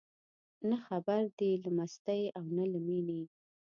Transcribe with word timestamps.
نه 0.69 0.77
خبر 0.85 1.21
دي 1.37 1.51
له 1.63 1.69
مستۍ 1.77 2.23
او 2.37 2.43
نه 2.57 2.63
له 2.71 2.79
مینې 2.87 3.21